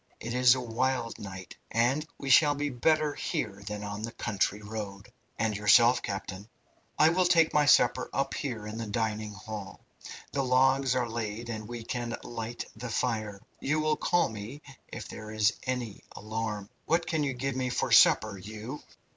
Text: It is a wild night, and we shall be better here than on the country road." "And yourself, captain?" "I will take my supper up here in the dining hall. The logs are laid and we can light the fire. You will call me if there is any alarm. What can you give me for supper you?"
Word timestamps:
It 0.19 0.33
is 0.33 0.55
a 0.55 0.59
wild 0.61 1.19
night, 1.19 1.55
and 1.69 2.07
we 2.17 2.31
shall 2.31 2.55
be 2.55 2.71
better 2.71 3.13
here 3.13 3.61
than 3.67 3.83
on 3.83 4.01
the 4.01 4.11
country 4.13 4.59
road." 4.63 5.13
"And 5.37 5.55
yourself, 5.55 6.01
captain?" 6.01 6.49
"I 6.97 7.09
will 7.09 7.25
take 7.27 7.53
my 7.53 7.67
supper 7.67 8.09
up 8.11 8.33
here 8.33 8.65
in 8.65 8.79
the 8.79 8.87
dining 8.87 9.33
hall. 9.33 9.81
The 10.31 10.41
logs 10.43 10.95
are 10.95 11.07
laid 11.07 11.49
and 11.49 11.67
we 11.67 11.83
can 11.83 12.17
light 12.23 12.65
the 12.75 12.89
fire. 12.89 13.41
You 13.59 13.79
will 13.79 13.95
call 13.95 14.27
me 14.29 14.63
if 14.87 15.07
there 15.07 15.29
is 15.29 15.53
any 15.67 16.03
alarm. 16.15 16.71
What 16.87 17.05
can 17.05 17.21
you 17.23 17.33
give 17.35 17.55
me 17.55 17.69
for 17.69 17.91
supper 17.91 18.39
you?" 18.39 18.81